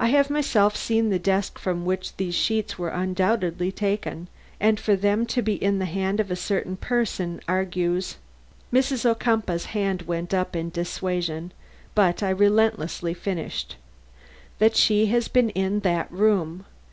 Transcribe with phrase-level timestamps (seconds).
[0.00, 4.26] I have myself seen the desk from which these sheets were undoubtedly taken
[4.58, 8.16] and for them to be in the hand of a certain person argues"
[8.74, 9.04] Mrs.
[9.06, 11.52] Ocumpaugh's hand went up in dissuasion,
[11.94, 13.76] but I relentlessly finished
[14.58, 16.64] "that she has been in that room!